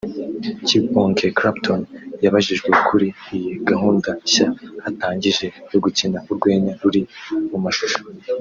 Kibonge 0.67 1.27
Clapton 1.37 1.81
yabajijwe 2.23 2.69
kuri 2.87 3.07
iyi 3.35 3.51
gahunda 3.69 4.09
nshya 4.25 4.47
atangije 4.89 5.45
yo 5.71 5.77
gukina 5.83 6.17
urwenya 6.31 6.73
ruri 6.81 7.01
mu 7.51 7.59
mashusho 7.65 8.01